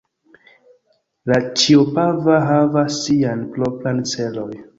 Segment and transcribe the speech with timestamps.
[1.31, 4.51] La Ĉiopova havas Sian propran celoj.